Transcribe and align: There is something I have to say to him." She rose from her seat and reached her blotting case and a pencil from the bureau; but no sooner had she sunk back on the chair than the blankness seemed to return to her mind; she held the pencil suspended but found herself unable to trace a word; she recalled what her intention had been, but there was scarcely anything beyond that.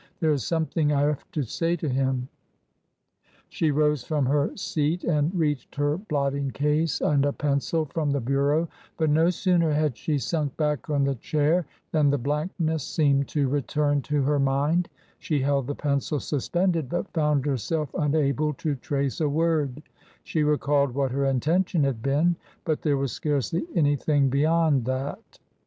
There 0.19 0.31
is 0.33 0.43
something 0.43 0.91
I 0.91 1.01
have 1.01 1.31
to 1.33 1.43
say 1.43 1.75
to 1.75 1.87
him." 1.87 2.27
She 3.49 3.69
rose 3.69 4.03
from 4.03 4.25
her 4.25 4.57
seat 4.57 5.03
and 5.03 5.31
reached 5.35 5.75
her 5.75 5.97
blotting 5.99 6.49
case 6.49 7.01
and 7.01 7.23
a 7.23 7.31
pencil 7.31 7.85
from 7.85 8.09
the 8.09 8.19
bureau; 8.19 8.67
but 8.97 9.11
no 9.11 9.29
sooner 9.29 9.71
had 9.71 9.95
she 9.95 10.17
sunk 10.17 10.57
back 10.57 10.89
on 10.89 11.03
the 11.03 11.13
chair 11.13 11.67
than 11.91 12.09
the 12.09 12.17
blankness 12.17 12.83
seemed 12.83 13.27
to 13.27 13.47
return 13.47 14.01
to 14.09 14.23
her 14.23 14.39
mind; 14.39 14.89
she 15.19 15.39
held 15.39 15.67
the 15.67 15.75
pencil 15.75 16.19
suspended 16.19 16.89
but 16.89 17.13
found 17.13 17.45
herself 17.45 17.89
unable 17.93 18.55
to 18.55 18.73
trace 18.77 19.21
a 19.21 19.29
word; 19.29 19.83
she 20.23 20.41
recalled 20.41 20.95
what 20.95 21.11
her 21.11 21.25
intention 21.25 21.83
had 21.83 22.01
been, 22.01 22.35
but 22.65 22.81
there 22.81 22.97
was 22.97 23.11
scarcely 23.11 23.67
anything 23.75 24.29
beyond 24.29 24.85
that. 24.85 25.37